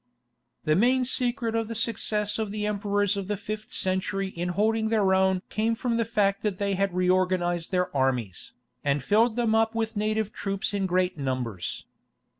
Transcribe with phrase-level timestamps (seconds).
[0.63, 4.89] The main secret of the success of the emperors of the fifth century in holding
[4.89, 8.51] their own came from the fact that they had reorganized their armies,
[8.83, 11.85] and filled them up with native troops in great numbers.